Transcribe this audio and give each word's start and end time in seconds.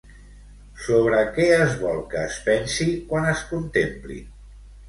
Sobre 0.85 1.19
què 1.35 1.45
es 1.57 1.77
vol 1.83 2.01
que 2.13 2.23
es 2.31 2.39
pensi 2.49 2.89
quan 3.13 3.31
es 3.37 3.45
contemplin? 3.55 4.29